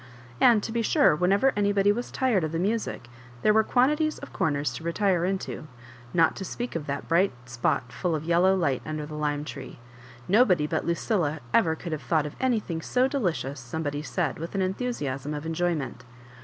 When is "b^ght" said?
7.07-7.29